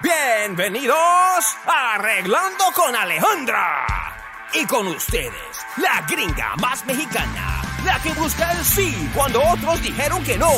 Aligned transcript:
Bienvenidos 0.00 0.96
a 1.66 1.94
Arreglando 1.94 2.64
con 2.74 2.94
Alejandra. 2.94 3.86
Y 4.54 4.64
con 4.64 4.86
ustedes, 4.86 5.32
la 5.76 6.06
gringa 6.08 6.54
más 6.56 6.86
mexicana, 6.86 7.60
la 7.84 8.00
que 8.00 8.12
busca 8.12 8.52
el 8.52 8.64
sí 8.64 9.10
cuando 9.14 9.42
otros 9.42 9.82
dijeron 9.82 10.24
que 10.24 10.38
no, 10.38 10.52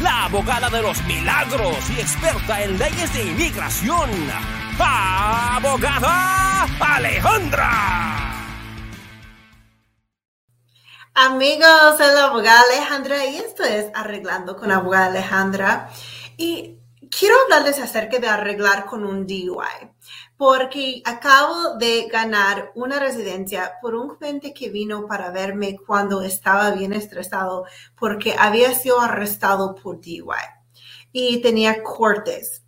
la 0.00 0.24
abogada 0.24 0.68
de 0.68 0.82
los 0.82 1.02
milagros 1.04 1.78
y 1.90 2.00
experta 2.00 2.62
en 2.62 2.78
leyes 2.78 3.12
de 3.14 3.24
inmigración, 3.24 4.10
abogada 4.78 6.66
Alejandra. 6.80 7.70
Amigos, 11.14 11.96
soy 11.98 12.14
la 12.14 12.24
abogada 12.24 12.60
Alejandra 12.70 13.24
y 13.26 13.36
esto 13.36 13.64
es 13.64 13.86
Arreglando 13.94 14.56
con 14.56 14.72
abogada 14.72 15.06
Alejandra. 15.06 15.88
Y 16.36 16.81
quiero 17.18 17.34
hablarles 17.42 17.78
acerca 17.78 18.18
de 18.18 18.28
arreglar 18.28 18.86
con 18.86 19.04
un 19.04 19.26
DUI, 19.26 19.90
porque 20.36 21.02
acabo 21.04 21.76
de 21.76 22.08
ganar 22.10 22.72
una 22.74 22.98
residencia 22.98 23.74
por 23.80 23.94
un 23.94 24.16
cliente 24.16 24.54
que 24.54 24.70
vino 24.70 25.06
para 25.06 25.30
verme 25.30 25.76
cuando 25.86 26.22
estaba 26.22 26.70
bien 26.70 26.92
estresado 26.92 27.64
porque 27.96 28.34
había 28.38 28.74
sido 28.74 29.00
arrestado 29.00 29.74
por 29.74 30.00
DUI 30.00 30.42
y 31.12 31.42
tenía 31.42 31.82
cortes. 31.82 32.62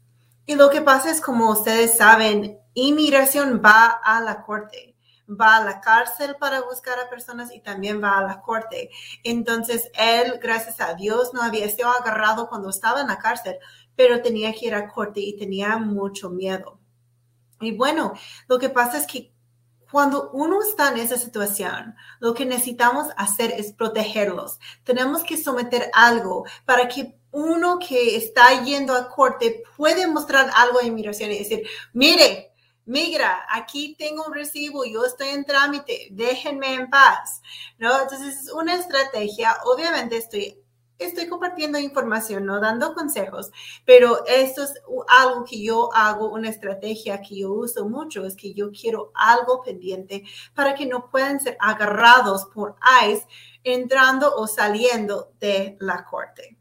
Y 0.46 0.56
lo 0.56 0.68
que 0.68 0.82
pasa 0.82 1.10
es, 1.10 1.22
como 1.22 1.50
ustedes 1.50 1.96
saben, 1.96 2.58
inmigración 2.74 3.62
va 3.64 4.00
a 4.04 4.20
la 4.20 4.42
corte 4.42 4.94
va 5.28 5.56
a 5.56 5.64
la 5.64 5.80
cárcel 5.80 6.36
para 6.38 6.62
buscar 6.62 6.98
a 6.98 7.08
personas 7.08 7.52
y 7.52 7.60
también 7.60 8.02
va 8.02 8.18
a 8.18 8.24
la 8.24 8.40
corte. 8.40 8.90
Entonces, 9.22 9.90
él, 9.94 10.38
gracias 10.40 10.80
a 10.80 10.94
Dios, 10.94 11.32
no 11.32 11.42
había 11.42 11.68
sido 11.68 11.88
agarrado 11.88 12.48
cuando 12.48 12.70
estaba 12.70 13.00
en 13.00 13.08
la 13.08 13.18
cárcel, 13.18 13.56
pero 13.96 14.22
tenía 14.22 14.52
que 14.52 14.66
ir 14.66 14.74
a 14.74 14.88
corte 14.88 15.20
y 15.20 15.36
tenía 15.36 15.76
mucho 15.78 16.30
miedo. 16.30 16.78
Y 17.60 17.72
bueno, 17.72 18.14
lo 18.48 18.58
que 18.58 18.68
pasa 18.68 18.98
es 18.98 19.06
que 19.06 19.32
cuando 19.90 20.30
uno 20.32 20.60
está 20.60 20.90
en 20.90 20.98
esa 20.98 21.16
situación, 21.16 21.94
lo 22.18 22.34
que 22.34 22.44
necesitamos 22.44 23.08
hacer 23.16 23.52
es 23.52 23.72
protegerlos. 23.72 24.58
Tenemos 24.82 25.22
que 25.22 25.36
someter 25.36 25.88
algo 25.94 26.44
para 26.64 26.88
que 26.88 27.16
uno 27.30 27.78
que 27.78 28.16
está 28.16 28.64
yendo 28.64 28.94
a 28.94 29.08
corte 29.08 29.62
puede 29.76 30.06
mostrar 30.06 30.50
algo 30.56 30.80
a 30.80 30.84
inmigración 30.84 31.30
y 31.30 31.38
decir, 31.38 31.62
mire, 31.92 32.52
migra, 32.86 33.46
aquí 33.50 33.94
tengo 33.98 34.24
un 34.26 34.34
recibo, 34.34 34.84
yo 34.84 35.04
estoy 35.04 35.28
en 35.28 35.44
trámite, 35.44 36.08
déjenme 36.10 36.74
en 36.74 36.90
paz, 36.90 37.40
¿no? 37.78 38.02
Entonces 38.02 38.36
es 38.42 38.52
una 38.52 38.74
estrategia, 38.74 39.56
obviamente 39.64 40.16
estoy, 40.16 40.58
estoy 40.98 41.28
compartiendo 41.28 41.78
información, 41.78 42.46
no 42.46 42.60
dando 42.60 42.94
consejos, 42.94 43.50
pero 43.84 44.24
esto 44.26 44.62
es 44.62 44.74
algo 45.08 45.44
que 45.44 45.62
yo 45.62 45.90
hago, 45.94 46.30
una 46.32 46.48
estrategia 46.48 47.20
que 47.20 47.40
yo 47.40 47.52
uso 47.52 47.88
mucho, 47.88 48.24
es 48.24 48.36
que 48.36 48.54
yo 48.54 48.70
quiero 48.70 49.10
algo 49.14 49.62
pendiente 49.62 50.24
para 50.54 50.74
que 50.74 50.86
no 50.86 51.10
puedan 51.10 51.40
ser 51.40 51.56
agarrados 51.60 52.46
por 52.46 52.76
ICE 53.06 53.26
entrando 53.64 54.34
o 54.34 54.46
saliendo 54.46 55.32
de 55.40 55.76
la 55.80 56.04
corte. 56.04 56.56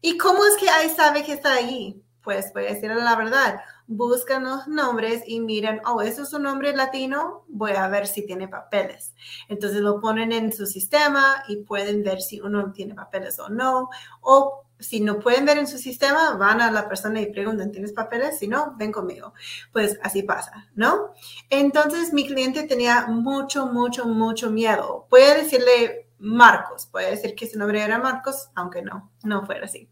¿Y 0.00 0.18
cómo 0.18 0.44
es 0.44 0.56
que 0.56 0.66
ICE 0.66 0.94
sabe 0.94 1.24
que 1.24 1.32
está 1.32 1.54
ahí? 1.54 2.02
Pues 2.22 2.52
voy 2.52 2.64
a 2.64 2.74
decirle 2.74 2.96
la 2.96 3.16
verdad 3.16 3.60
buscan 3.86 4.44
los 4.44 4.66
nombres 4.66 5.22
y 5.26 5.40
miran, 5.40 5.80
oh, 5.86 6.00
eso 6.00 6.22
es 6.22 6.32
un 6.32 6.44
nombre 6.44 6.74
latino, 6.74 7.44
voy 7.48 7.72
a 7.72 7.88
ver 7.88 8.06
si 8.06 8.24
tiene 8.26 8.48
papeles. 8.48 9.14
Entonces 9.48 9.80
lo 9.80 10.00
ponen 10.00 10.32
en 10.32 10.52
su 10.52 10.66
sistema 10.66 11.44
y 11.48 11.58
pueden 11.58 12.02
ver 12.02 12.20
si 12.22 12.40
uno 12.40 12.72
tiene 12.72 12.94
papeles 12.94 13.38
o 13.38 13.48
no. 13.48 13.90
O 14.20 14.64
si 14.78 15.00
no 15.00 15.18
pueden 15.18 15.44
ver 15.44 15.58
en 15.58 15.66
su 15.66 15.78
sistema, 15.78 16.34
van 16.34 16.60
a 16.60 16.70
la 16.70 16.88
persona 16.88 17.20
y 17.20 17.32
preguntan, 17.32 17.72
¿tienes 17.72 17.92
papeles? 17.92 18.38
Si 18.38 18.48
no, 18.48 18.74
ven 18.76 18.92
conmigo. 18.92 19.32
Pues 19.72 19.98
así 20.02 20.22
pasa, 20.22 20.68
¿no? 20.74 21.12
Entonces 21.48 22.12
mi 22.12 22.26
cliente 22.26 22.64
tenía 22.64 23.06
mucho, 23.06 23.66
mucho, 23.66 24.06
mucho 24.06 24.50
miedo. 24.50 25.06
Voy 25.10 25.22
a 25.22 25.34
decirle 25.34 26.03
Marcos. 26.24 26.86
Puede 26.86 27.10
decir 27.10 27.34
que 27.34 27.48
su 27.48 27.58
nombre 27.58 27.82
era 27.82 27.98
Marcos, 27.98 28.50
aunque 28.54 28.82
no, 28.82 29.12
no 29.22 29.44
fuera 29.46 29.66
así. 29.66 29.88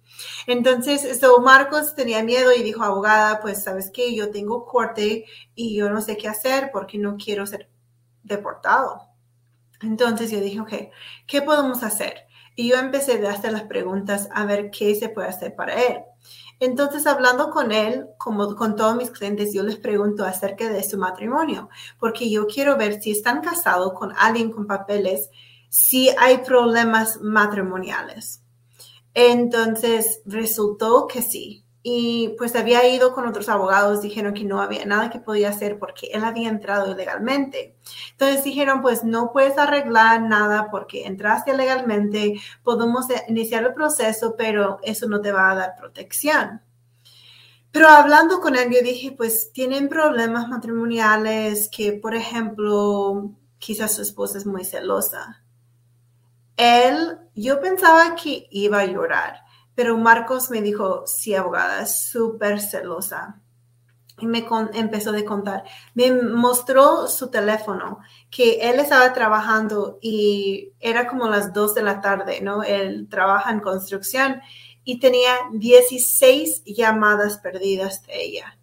Entonces, 0.47 1.05
eso 1.05 1.41
Marcos 1.41 1.95
tenía 1.95 2.23
miedo 2.23 2.53
y 2.53 2.63
dijo, 2.63 2.83
abogada, 2.83 3.41
pues 3.41 3.63
sabes 3.63 3.91
que 3.91 4.15
yo 4.15 4.31
tengo 4.31 4.65
corte 4.65 5.27
y 5.55 5.77
yo 5.77 5.91
no 5.91 6.01
sé 6.01 6.17
qué 6.17 6.29
hacer 6.29 6.71
porque 6.73 6.99
no 6.99 7.17
quiero 7.17 7.47
ser 7.47 7.69
deportado. 8.23 9.03
Entonces 9.83 10.31
yo 10.31 10.41
dije, 10.41 10.61
ok, 10.61 10.73
¿qué 11.27 11.43
podemos 11.43 11.83
hacer? 11.83 12.27
Y 12.55 12.69
yo 12.69 12.77
empecé 12.77 13.27
a 13.27 13.31
hacer 13.31 13.53
las 13.53 13.65
preguntas 13.65 14.29
a 14.33 14.45
ver 14.45 14.71
qué 14.71 14.95
se 14.95 15.09
puede 15.09 15.29
hacer 15.29 15.55
para 15.55 15.75
él. 15.75 16.03
Entonces, 16.61 17.07
hablando 17.07 17.51
con 17.51 17.73
él, 17.73 18.07
como 18.19 18.55
con 18.55 18.77
todos 18.77 18.95
mis 18.95 19.11
clientes, 19.11 19.53
yo 19.53 19.65
les 19.65 19.77
pregunto 19.77 20.25
acerca 20.25 20.69
de 20.69 20.85
su 20.85 20.97
matrimonio, 20.97 21.69
porque 21.99 22.31
yo 22.31 22.47
quiero 22.47 22.77
ver 22.77 23.03
si 23.03 23.11
están 23.11 23.41
casados 23.41 23.95
con 23.95 24.13
alguien 24.17 24.53
con 24.53 24.69
papeles 24.69 25.29
si 25.73 26.11
hay 26.19 26.39
problemas 26.45 27.23
matrimoniales. 27.23 28.43
Entonces 29.15 30.21
resultó 30.27 31.07
que 31.07 31.23
sí. 31.23 31.65
Y 31.83 32.35
pues 32.37 32.55
había 32.57 32.87
ido 32.87 33.15
con 33.15 33.27
otros 33.27 33.49
abogados, 33.49 34.03
dijeron 34.03 34.35
que 34.35 34.45
no 34.45 34.61
había 34.61 34.85
nada 34.85 35.09
que 35.09 35.19
podía 35.19 35.49
hacer 35.49 35.79
porque 35.79 36.09
él 36.13 36.25
había 36.25 36.51
entrado 36.51 36.93
ilegalmente. 36.93 37.75
Entonces 38.11 38.45
dijeron, 38.45 38.83
pues 38.83 39.03
no 39.03 39.33
puedes 39.33 39.57
arreglar 39.57 40.21
nada 40.21 40.69
porque 40.71 41.07
entraste 41.07 41.53
ilegalmente, 41.55 42.39
podemos 42.63 43.07
iniciar 43.27 43.65
el 43.65 43.73
proceso, 43.73 44.35
pero 44.37 44.79
eso 44.83 45.09
no 45.09 45.23
te 45.23 45.33
va 45.33 45.53
a 45.53 45.55
dar 45.55 45.77
protección. 45.77 46.61
Pero 47.71 47.89
hablando 47.89 48.41
con 48.43 48.57
él, 48.57 48.71
yo 48.71 48.83
dije, 48.83 49.13
pues 49.13 49.53
tienen 49.55 49.89
problemas 49.89 50.49
matrimoniales 50.49 51.71
que, 51.75 51.95
por 51.95 52.15
ejemplo, 52.15 53.31
quizás 53.57 53.95
su 53.95 54.03
esposa 54.03 54.37
es 54.37 54.45
muy 54.45 54.67
celosa 54.67 55.42
él, 56.57 57.19
yo 57.35 57.61
pensaba 57.61 58.15
que 58.15 58.47
iba 58.51 58.81
a 58.81 58.87
llorar, 58.87 59.41
pero 59.75 59.97
Marcos 59.97 60.51
me 60.51 60.61
dijo, 60.61 61.05
sí, 61.07 61.35
abogada, 61.35 61.83
es 61.83 62.11
súper 62.11 62.61
celosa. 62.61 63.41
Y 64.19 64.27
me 64.27 64.47
empezó 64.75 65.11
a 65.11 65.25
contar. 65.25 65.65
Me 65.95 66.13
mostró 66.13 67.09
su 67.09 67.31
teléfono, 67.31 67.99
que 68.31 68.71
él 68.71 68.79
estaba 68.79 69.13
trabajando 69.13 69.99
y 70.01 70.73
era 70.79 71.09
como 71.09 71.29
las 71.29 71.53
2 71.53 71.75
de 71.75 71.83
la 71.83 72.01
tarde, 72.01 72.41
¿no? 72.41 72.63
Él 72.63 73.09
trabaja 73.11 73.51
en 73.51 73.61
construcción 73.61 74.41
y 74.85 75.01
tenía 75.01 75.35
16 75.53 76.65
llamadas 76.65 77.39
perdidas 77.39 78.03
de 78.03 78.23
ella. 78.23 78.59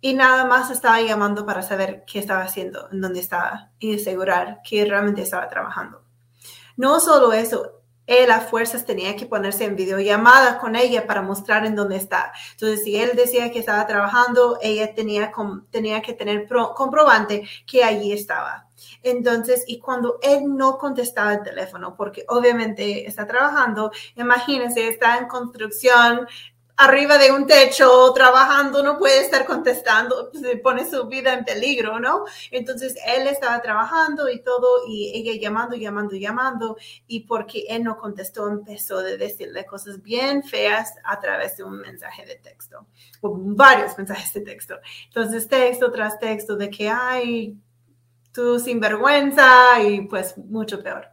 Y 0.00 0.14
nada 0.14 0.44
más 0.44 0.70
estaba 0.70 1.00
llamando 1.00 1.46
para 1.46 1.62
saber 1.62 2.04
qué 2.06 2.18
estaba 2.18 2.42
haciendo, 2.42 2.88
en 2.90 3.00
dónde 3.00 3.20
estaba 3.20 3.70
y 3.78 3.94
asegurar 3.94 4.60
que 4.68 4.84
realmente 4.84 5.22
estaba 5.22 5.48
trabajando. 5.48 6.01
No 6.82 6.98
solo 6.98 7.32
eso, 7.32 7.80
él 8.08 8.32
a 8.32 8.40
fuerzas 8.40 8.84
tenía 8.84 9.14
que 9.14 9.26
ponerse 9.26 9.64
en 9.64 9.76
videollamada 9.76 10.58
con 10.58 10.74
ella 10.74 11.06
para 11.06 11.22
mostrar 11.22 11.64
en 11.64 11.76
dónde 11.76 11.94
está. 11.94 12.32
Entonces, 12.50 12.82
si 12.82 12.96
él 12.96 13.12
decía 13.14 13.52
que 13.52 13.60
estaba 13.60 13.86
trabajando, 13.86 14.58
ella 14.60 14.92
tenía, 14.92 15.30
tenía 15.70 16.02
que 16.02 16.12
tener 16.12 16.48
comprobante 16.74 17.48
que 17.68 17.84
allí 17.84 18.10
estaba. 18.10 18.66
Entonces, 19.04 19.62
y 19.68 19.78
cuando 19.78 20.18
él 20.22 20.56
no 20.56 20.76
contestaba 20.76 21.34
el 21.34 21.44
teléfono, 21.44 21.94
porque 21.96 22.24
obviamente 22.26 23.06
está 23.06 23.28
trabajando, 23.28 23.92
imagínense, 24.16 24.88
está 24.88 25.18
en 25.18 25.28
construcción, 25.28 26.26
arriba 26.84 27.18
de 27.18 27.30
un 27.30 27.46
techo 27.46 28.12
trabajando, 28.12 28.82
no 28.82 28.98
puede 28.98 29.20
estar 29.20 29.44
contestando, 29.44 30.30
se 30.32 30.56
pone 30.56 30.88
su 30.88 31.06
vida 31.06 31.32
en 31.34 31.44
peligro, 31.44 32.00
¿no? 32.00 32.24
Entonces 32.50 32.96
él 33.06 33.26
estaba 33.26 33.60
trabajando 33.62 34.28
y 34.28 34.42
todo, 34.42 34.86
y 34.88 35.12
ella 35.14 35.40
llamando, 35.40 35.76
llamando, 35.76 36.16
llamando, 36.16 36.76
y 37.06 37.20
porque 37.20 37.64
él 37.68 37.84
no 37.84 37.96
contestó, 37.96 38.48
empezó 38.48 38.98
a 38.98 39.02
decirle 39.02 39.64
cosas 39.64 40.02
bien 40.02 40.42
feas 40.42 40.94
a 41.04 41.20
través 41.20 41.56
de 41.56 41.64
un 41.64 41.78
mensaje 41.80 42.26
de 42.26 42.36
texto, 42.36 42.86
o 43.20 43.32
varios 43.36 43.96
mensajes 43.96 44.32
de 44.32 44.40
texto. 44.40 44.76
Entonces, 45.06 45.48
texto 45.48 45.90
tras 45.92 46.18
texto 46.18 46.56
de 46.56 46.70
que, 46.70 46.88
ay, 46.88 47.56
tú 48.32 48.58
sinvergüenza, 48.58 49.80
y 49.82 50.02
pues 50.02 50.36
mucho 50.36 50.82
peor. 50.82 51.08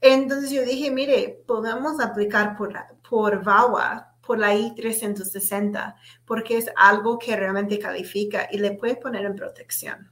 Entonces 0.00 0.50
yo 0.50 0.64
dije, 0.64 0.90
mire, 0.90 1.44
podemos 1.46 2.00
aplicar 2.00 2.56
por, 2.56 2.74
por 3.08 3.44
VAWA 3.44 4.11
por 4.26 4.38
la 4.38 4.54
I-360, 4.54 5.96
porque 6.24 6.58
es 6.58 6.70
algo 6.76 7.18
que 7.18 7.36
realmente 7.36 7.78
califica 7.78 8.48
y 8.50 8.58
le 8.58 8.72
puede 8.72 8.96
poner 8.96 9.24
en 9.24 9.36
protección. 9.36 10.11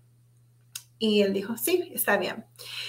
Y 1.03 1.23
él 1.23 1.33
dijo, 1.33 1.57
sí, 1.57 1.91
está 1.95 2.19
bien. 2.19 2.45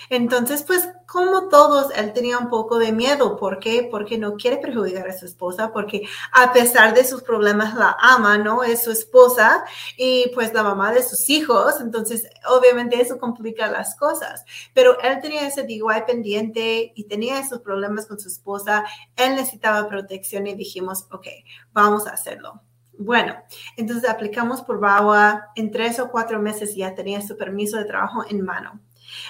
Entonces, 0.09 0.63
pues 0.63 0.85
como 1.07 1.47
todos, 1.47 1.93
él 1.95 2.11
tenía 2.11 2.37
un 2.37 2.49
poco 2.49 2.77
de 2.77 2.91
miedo. 2.91 3.37
¿Por 3.37 3.57
qué? 3.57 3.87
Porque 3.89 4.17
no 4.17 4.35
quiere 4.35 4.57
perjudicar 4.57 5.07
a 5.07 5.17
su 5.17 5.25
esposa, 5.25 5.71
porque 5.71 6.03
a 6.33 6.51
pesar 6.51 6.93
de 6.93 7.05
sus 7.05 7.23
problemas 7.23 7.73
la 7.73 7.95
ama, 8.01 8.37
¿no? 8.37 8.65
Es 8.65 8.83
su 8.83 8.91
esposa 8.91 9.63
y 9.95 10.29
pues 10.33 10.53
la 10.53 10.61
mamá 10.61 10.91
de 10.91 11.03
sus 11.03 11.29
hijos. 11.29 11.79
Entonces, 11.79 12.27
obviamente 12.49 12.99
eso 12.99 13.17
complica 13.17 13.71
las 13.71 13.95
cosas. 13.95 14.43
Pero 14.73 14.99
él 14.99 15.21
tenía 15.21 15.47
ese 15.47 15.63
DUI 15.63 16.05
pendiente 16.05 16.91
y 16.93 17.05
tenía 17.05 17.39
esos 17.39 17.61
problemas 17.61 18.07
con 18.07 18.19
su 18.19 18.27
esposa. 18.27 18.83
Él 19.15 19.35
necesitaba 19.35 19.87
protección 19.87 20.47
y 20.47 20.55
dijimos, 20.55 21.07
ok, 21.11 21.27
vamos 21.71 22.07
a 22.07 22.11
hacerlo 22.11 22.61
Bueno, 23.03 23.35
entonces 23.77 24.07
aplicamos 24.07 24.61
por 24.61 24.79
VAWA. 24.79 25.49
En 25.55 25.71
tres 25.71 25.99
o 25.99 26.11
cuatro 26.11 26.39
meses 26.39 26.75
ya 26.75 26.93
tenía 26.93 27.21
su 27.21 27.35
permiso 27.35 27.77
de 27.77 27.85
trabajo 27.85 28.23
en 28.29 28.43
mano. 28.43 28.79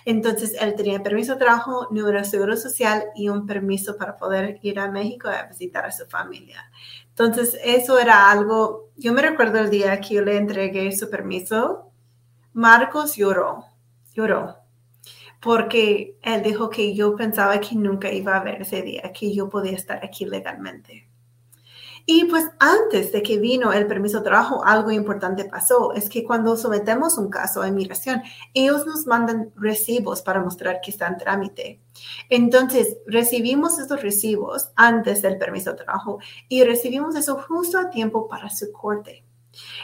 Entonces, 0.06 0.56
él 0.60 0.76
tenía 0.76 1.02
permiso 1.02 1.34
de 1.34 1.40
trabajo, 1.40 1.88
número 1.90 2.20
de 2.20 2.26
seguro 2.26 2.58
social 2.58 3.06
y 3.16 3.30
un 3.30 3.48
permiso 3.48 3.98
para 3.98 4.18
poder 4.18 4.60
ir 4.62 4.80
a 4.80 4.92
México 4.92 5.30
a 5.30 5.44
visitar 5.44 5.86
a 5.86 5.92
su 5.92 6.06
familia. 6.06 6.70
Entonces, 7.10 7.58
eso 7.64 7.98
era 7.98 8.30
algo, 8.30 8.90
yo 8.98 9.14
me 9.14 9.22
recuerdo 9.22 9.60
el 9.60 9.70
día 9.70 10.00
que 10.02 10.16
yo 10.16 10.22
le 10.22 10.38
entregué 10.38 10.92
su 10.92 11.10
permiso, 11.10 11.92
Marcos 12.54 13.16
lloró, 13.16 13.66
lloró, 14.14 14.58
porque 15.40 16.18
él 16.22 16.44
dijo 16.44 16.70
que 16.70 16.94
yo 16.94 17.16
pensaba 17.16 17.60
que 17.60 17.76
nunca 17.76 18.12
iba 18.12 18.36
a 18.36 18.44
ver 18.44 18.62
ese 18.62 18.82
día, 18.82 19.12
que 19.14 19.34
yo 19.34 19.50
podía 19.50 19.74
estar 19.74 20.04
aquí 20.04 20.26
legalmente. 20.26 21.11
Y 22.06 22.26
pues 22.26 22.46
antes 22.60 23.12
de 23.12 23.22
que 23.22 23.38
vino 23.38 23.72
el 23.72 23.88
permiso 23.88 24.20
de 24.20 24.26
trabajo, 24.26 24.64
algo 24.66 24.92
importante 24.92 25.46
pasó. 25.46 25.94
Es 25.94 26.10
que 26.10 26.24
cuando 26.24 26.58
sometemos 26.58 27.18
un 27.18 27.30
caso 27.30 27.62
a 27.62 27.68
inmigración, 27.68 28.22
ellos 28.54 28.86
nos 28.86 29.06
mandan 29.06 29.52
recibos 29.56 30.22
para 30.22 30.42
mostrar 30.42 30.82
que 30.82 30.92
está 30.92 31.08
en 31.08 31.18
trámite. 31.18 31.82
Entonces, 32.30 32.98
recibimos 33.06 33.80
esos 33.80 34.02
recibos 34.02 34.72
antes 34.76 35.22
del 35.22 35.38
permiso 35.38 35.72
de 35.72 35.84
trabajo 35.84 36.20
y 36.50 36.64
recibimos 36.64 37.16
eso 37.16 37.36
justo 37.48 37.78
a 37.78 37.90
tiempo 37.90 38.28
para 38.28 38.50
su 38.50 38.72
corte. 38.72 39.24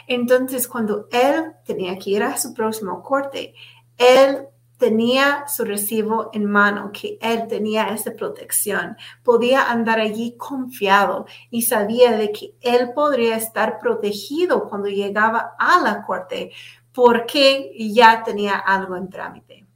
Entonces, 0.06 0.66
cuando 0.66 1.08
él 1.12 1.52
tenía 1.64 1.98
que 1.98 2.10
ir 2.10 2.22
a 2.22 2.36
su 2.36 2.54
próximo 2.54 3.02
corte, 3.02 3.54
él 3.96 4.48
tenía 4.78 5.46
su 5.48 5.64
recibo 5.64 6.30
en 6.32 6.46
mano, 6.46 6.90
que 6.92 7.18
él 7.20 7.46
tenía 7.48 7.88
esa 7.88 8.12
protección, 8.12 8.96
podía 9.22 9.70
andar 9.70 9.98
allí 9.98 10.36
confiado 10.36 11.26
y 11.50 11.62
sabía 11.62 12.16
de 12.16 12.32
que 12.32 12.54
él 12.60 12.92
podría 12.94 13.36
estar 13.36 13.78
protegido 13.80 14.68
cuando 14.68 14.88
llegaba 14.88 15.54
a 15.58 15.80
la 15.80 16.02
corte 16.04 16.52
porque 16.92 17.72
ya 17.76 18.22
tenía 18.22 18.56
algo 18.56 18.96
en 18.96 19.10
trámite. 19.10 19.66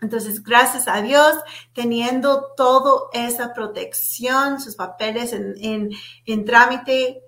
Entonces, 0.00 0.42
gracias 0.42 0.88
a 0.88 1.00
Dios, 1.00 1.36
teniendo 1.72 2.52
toda 2.56 3.08
esa 3.12 3.54
protección, 3.54 4.60
sus 4.60 4.74
papeles 4.74 5.32
en, 5.32 5.54
en, 5.58 5.90
en 6.26 6.44
trámite, 6.44 7.22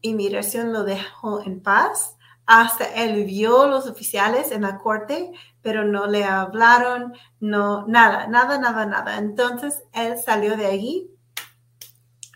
inmigración 0.00 0.72
lo 0.72 0.82
dejó 0.82 1.40
en 1.42 1.60
paz 1.60 2.17
hasta 2.48 2.86
él 2.94 3.26
vio 3.26 3.66
los 3.66 3.86
oficiales 3.86 4.52
en 4.52 4.62
la 4.62 4.78
corte, 4.78 5.32
pero 5.60 5.84
no 5.84 6.06
le 6.06 6.24
hablaron, 6.24 7.12
no, 7.40 7.86
nada, 7.86 8.26
nada, 8.26 8.58
nada, 8.58 8.86
nada. 8.86 9.18
Entonces 9.18 9.82
él 9.92 10.16
salió 10.18 10.56
de 10.56 10.64
allí 10.64 11.10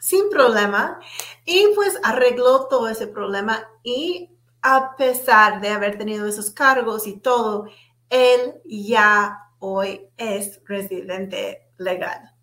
sin 0.00 0.28
problema 0.28 1.00
y 1.46 1.66
pues 1.74 1.98
arregló 2.02 2.68
todo 2.68 2.90
ese 2.90 3.06
problema 3.06 3.66
y 3.82 4.30
a 4.60 4.96
pesar 4.96 5.62
de 5.62 5.70
haber 5.70 5.96
tenido 5.96 6.26
esos 6.26 6.50
cargos 6.50 7.06
y 7.06 7.18
todo, 7.18 7.70
él 8.10 8.60
ya 8.66 9.48
hoy 9.60 10.10
es 10.18 10.60
residente 10.66 11.70
legal. 11.78 12.34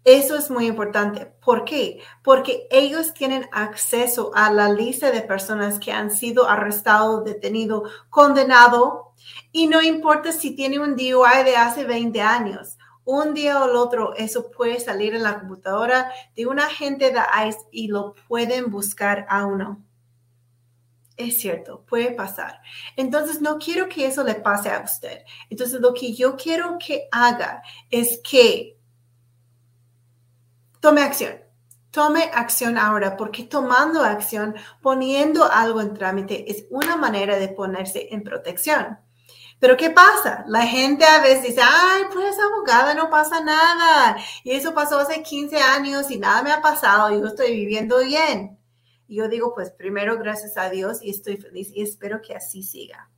Eso 0.04 0.36
es 0.36 0.50
muy 0.50 0.66
importante. 0.66 1.26
¿Por 1.26 1.64
qué? 1.64 2.00
Porque 2.22 2.66
ellos 2.70 3.12
tienen 3.12 3.48
acceso 3.52 4.30
a 4.34 4.50
la 4.50 4.72
lista 4.72 5.10
de 5.10 5.20
personas 5.22 5.78
que 5.78 5.92
han 5.92 6.10
sido 6.10 6.48
arrestados, 6.48 7.24
detenidos, 7.24 7.90
condenados 8.08 9.08
y 9.52 9.66
no 9.66 9.82
importa 9.82 10.32
si 10.32 10.54
tiene 10.54 10.78
un 10.78 10.96
DUI 10.96 11.44
de 11.44 11.56
hace 11.56 11.84
20 11.84 12.20
años, 12.20 12.78
un 13.04 13.32
día 13.34 13.62
o 13.62 13.70
el 13.70 13.76
otro 13.76 14.14
eso 14.16 14.50
puede 14.50 14.80
salir 14.80 15.14
en 15.14 15.22
la 15.22 15.40
computadora 15.40 16.12
de 16.36 16.46
un 16.46 16.60
agente 16.60 17.10
de 17.10 17.20
ICE 17.48 17.58
y 17.72 17.88
lo 17.88 18.14
pueden 18.28 18.70
buscar 18.70 19.26
a 19.28 19.46
uno. 19.46 19.82
Es 21.16 21.40
cierto, 21.40 21.84
puede 21.88 22.12
pasar. 22.12 22.60
Entonces, 22.96 23.40
no 23.40 23.58
quiero 23.58 23.88
que 23.88 24.06
eso 24.06 24.22
le 24.22 24.36
pase 24.36 24.70
a 24.70 24.82
usted. 24.84 25.22
Entonces, 25.50 25.80
lo 25.80 25.92
que 25.92 26.12
yo 26.12 26.36
quiero 26.36 26.76
que 26.78 27.08
haga 27.10 27.62
es 27.90 28.20
que 28.22 28.77
tome 30.80 31.02
acción. 31.02 31.40
Tome 31.90 32.24
acción 32.34 32.76
ahora, 32.76 33.16
porque 33.16 33.44
tomando 33.44 34.02
acción, 34.02 34.54
poniendo 34.82 35.50
algo 35.50 35.80
en 35.80 35.94
trámite, 35.94 36.50
es 36.50 36.66
una 36.70 36.96
manera 36.96 37.38
de 37.38 37.48
ponerse 37.48 38.08
en 38.10 38.22
protección. 38.22 38.98
Pero 39.58 39.76
¿qué 39.76 39.90
pasa? 39.90 40.44
La 40.46 40.66
gente 40.66 41.04
a 41.04 41.20
veces 41.20 41.42
dice, 41.42 41.60
ay, 41.62 42.02
pues 42.12 42.36
abogada, 42.38 42.94
no 42.94 43.10
pasa 43.10 43.42
nada. 43.42 44.16
Y 44.44 44.52
eso 44.52 44.72
pasó 44.74 44.98
hace 44.98 45.22
15 45.22 45.58
años 45.58 46.10
y 46.10 46.18
nada 46.18 46.42
me 46.42 46.52
ha 46.52 46.60
pasado, 46.60 47.10
yo 47.10 47.26
estoy 47.26 47.52
viviendo 47.56 47.98
bien. 47.98 48.58
Y 49.08 49.16
yo 49.16 49.28
digo, 49.28 49.54
pues 49.54 49.70
primero, 49.70 50.18
gracias 50.18 50.56
a 50.58 50.68
Dios 50.70 51.02
y 51.02 51.10
estoy 51.10 51.38
feliz 51.38 51.70
y 51.74 51.82
espero 51.82 52.20
que 52.20 52.36
así 52.36 52.62
siga. 52.62 53.10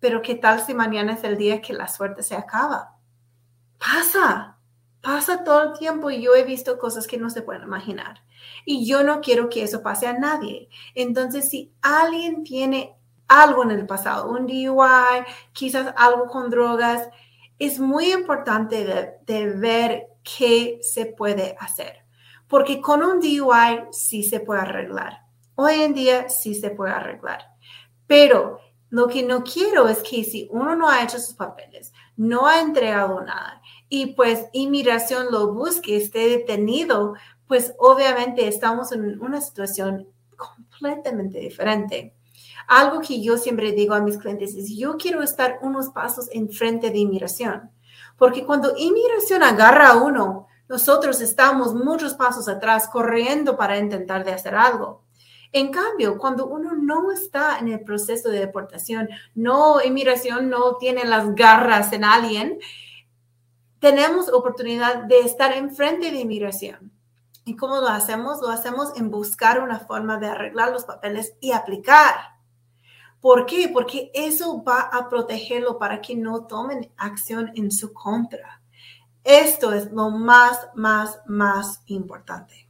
Pero 0.00 0.20
¿qué 0.20 0.34
tal 0.34 0.60
si 0.60 0.74
mañana 0.74 1.14
es 1.14 1.24
el 1.24 1.38
día 1.38 1.62
que 1.62 1.72
la 1.72 1.88
suerte 1.88 2.22
se 2.24 2.34
acaba? 2.34 2.96
Pasa, 3.78 4.58
pasa 5.02 5.44
todo 5.44 5.62
el 5.62 5.78
tiempo 5.78 6.10
y 6.10 6.22
yo 6.22 6.34
he 6.34 6.44
visto 6.44 6.78
cosas 6.78 7.06
que 7.06 7.18
no 7.18 7.28
se 7.28 7.42
pueden 7.42 7.64
imaginar. 7.64 8.22
Y 8.64 8.86
yo 8.86 9.02
no 9.02 9.20
quiero 9.20 9.48
que 9.48 9.64
eso 9.64 9.82
pase 9.82 10.06
a 10.06 10.18
nadie. 10.18 10.68
Entonces, 10.94 11.50
si 11.50 11.72
alguien 11.82 12.44
tiene 12.44 12.96
algo 13.28 13.64
en 13.64 13.72
el 13.72 13.86
pasado, 13.86 14.30
un 14.30 14.46
DUI, 14.46 15.24
quizás 15.52 15.92
algo 15.96 16.26
con 16.26 16.50
drogas, 16.50 17.08
es 17.58 17.78
muy 17.78 18.12
importante 18.12 18.84
de, 19.26 19.46
ver 19.56 20.06
qué 20.22 20.78
se 20.82 21.06
puede 21.06 21.56
hacer. 21.58 22.04
Porque 22.46 22.80
con 22.80 23.02
un 23.02 23.20
DUI 23.20 23.86
sí 23.90 24.22
se 24.22 24.40
puede 24.40 24.60
arreglar. 24.60 25.22
Hoy 25.54 25.74
en 25.82 25.94
día 25.94 26.28
sí 26.28 26.54
se 26.54 26.70
puede 26.70 26.92
arreglar. 26.92 27.46
Pero 28.06 28.60
lo 28.92 29.08
que 29.08 29.22
no 29.22 29.42
quiero 29.42 29.88
es 29.88 30.02
que 30.02 30.22
si 30.22 30.46
uno 30.50 30.76
no 30.76 30.86
ha 30.86 31.02
hecho 31.02 31.18
sus 31.18 31.32
papeles, 31.32 31.94
no 32.14 32.46
ha 32.46 32.60
entregado 32.60 33.22
nada 33.22 33.62
y 33.88 34.12
pues 34.14 34.44
inmigración 34.52 35.28
lo 35.30 35.54
busque, 35.54 35.96
esté 35.96 36.28
detenido, 36.28 37.14
pues 37.48 37.72
obviamente 37.78 38.46
estamos 38.46 38.92
en 38.92 39.18
una 39.22 39.40
situación 39.40 40.08
completamente 40.36 41.38
diferente. 41.38 42.14
Algo 42.68 43.00
que 43.00 43.22
yo 43.22 43.38
siempre 43.38 43.72
digo 43.72 43.94
a 43.94 44.02
mis 44.02 44.18
clientes 44.18 44.54
es, 44.54 44.76
yo 44.76 44.98
quiero 44.98 45.22
estar 45.22 45.60
unos 45.62 45.88
pasos 45.88 46.28
enfrente 46.30 46.90
de 46.90 46.98
inmigración, 46.98 47.70
porque 48.18 48.44
cuando 48.44 48.74
inmigración 48.76 49.42
agarra 49.42 49.88
a 49.88 50.02
uno, 50.02 50.48
nosotros 50.68 51.22
estamos 51.22 51.74
muchos 51.74 52.12
pasos 52.12 52.46
atrás 52.46 52.88
corriendo 52.88 53.56
para 53.56 53.78
intentar 53.78 54.22
de 54.22 54.32
hacer 54.32 54.54
algo. 54.54 55.02
En 55.52 55.70
cambio, 55.70 56.16
cuando 56.16 56.46
uno 56.46 56.72
no 56.74 57.12
está 57.12 57.58
en 57.58 57.68
el 57.68 57.80
proceso 57.80 58.30
de 58.30 58.38
deportación, 58.38 59.08
no, 59.34 59.82
inmigración 59.82 60.48
no 60.48 60.76
tiene 60.78 61.04
las 61.04 61.34
garras 61.34 61.92
en 61.92 62.04
alguien, 62.04 62.58
tenemos 63.78 64.28
oportunidad 64.30 65.04
de 65.04 65.20
estar 65.20 65.52
enfrente 65.52 66.10
de 66.10 66.20
inmigración. 66.20 66.90
¿Y 67.44 67.56
cómo 67.56 67.80
lo 67.80 67.88
hacemos? 67.88 68.40
Lo 68.40 68.48
hacemos 68.48 68.96
en 68.96 69.10
buscar 69.10 69.60
una 69.60 69.80
forma 69.80 70.18
de 70.18 70.28
arreglar 70.28 70.70
los 70.70 70.84
papeles 70.84 71.34
y 71.40 71.52
aplicar. 71.52 72.14
¿Por 73.20 73.44
qué? 73.44 73.68
Porque 73.68 74.10
eso 74.14 74.62
va 74.64 74.80
a 74.80 75.08
protegerlo 75.08 75.78
para 75.78 76.00
que 76.00 76.14
no 76.14 76.46
tomen 76.46 76.92
acción 76.96 77.52
en 77.56 77.70
su 77.70 77.92
contra. 77.92 78.62
Esto 79.24 79.72
es 79.72 79.90
lo 79.92 80.10
más, 80.10 80.68
más, 80.74 81.20
más 81.26 81.82
importante. 81.86 82.68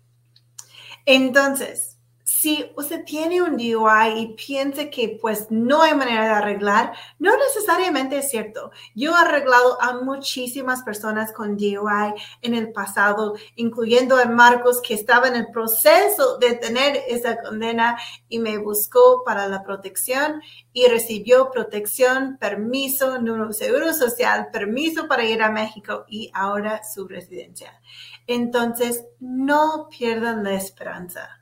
Entonces, 1.07 1.92
si 2.41 2.73
usted 2.77 3.05
tiene 3.05 3.43
un 3.43 3.57
DUI 3.57 4.19
y 4.19 4.35
piensa 4.35 4.89
que 4.89 5.19
pues 5.21 5.49
no 5.51 5.83
hay 5.83 5.95
manera 5.95 6.25
de 6.25 6.31
arreglar, 6.31 6.93
no 7.19 7.37
necesariamente 7.37 8.19
es 8.19 8.31
cierto. 8.31 8.71
Yo 8.95 9.13
he 9.13 9.21
arreglado 9.21 9.81
a 9.83 10.01
muchísimas 10.01 10.83
personas 10.83 11.31
con 11.33 11.57
DUI 11.57 12.15
en 12.41 12.55
el 12.55 12.73
pasado, 12.73 13.35
incluyendo 13.57 14.17
a 14.17 14.25
Marcos 14.25 14.81
que 14.81 14.95
estaba 14.95 15.29
en 15.29 15.37
el 15.37 15.51
proceso 15.51 16.39
de 16.39 16.55
tener 16.55 17.03
esa 17.07 17.41
condena 17.41 17.99
y 18.29 18.39
me 18.39 18.57
buscó 18.57 19.23
para 19.25 19.47
la 19.47 19.63
protección 19.63 20.41
y 20.73 20.87
recibió 20.87 21.51
protección, 21.51 22.39
permiso, 22.39 23.19
seguro 23.53 23.93
social, 23.93 24.49
permiso 24.51 25.07
para 25.07 25.25
ir 25.25 25.43
a 25.43 25.51
México 25.51 26.07
y 26.09 26.31
ahora 26.33 26.83
su 26.83 27.07
residencia. 27.07 27.79
Entonces, 28.27 29.05
no 29.21 29.89
pierdan 29.91 30.43
la 30.45 30.55
esperanza 30.55 31.42